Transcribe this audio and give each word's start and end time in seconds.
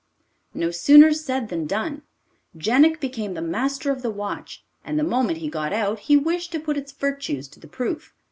No 0.55 0.71
sooner 0.71 1.13
said 1.13 1.49
than 1.49 1.67
done. 1.67 2.01
Jenik 2.57 2.99
became 2.99 3.35
the 3.35 3.39
master 3.43 3.91
of 3.91 4.01
the 4.01 4.09
watch, 4.09 4.65
and 4.83 4.97
the 4.97 5.03
moment 5.03 5.37
he 5.37 5.47
got 5.47 5.73
out 5.73 5.99
he 5.99 6.17
wished 6.17 6.51
to 6.53 6.59
put 6.59 6.75
its 6.75 6.91
virtues 6.91 7.47
to 7.49 7.59
the 7.59 7.67
proof. 7.67 8.11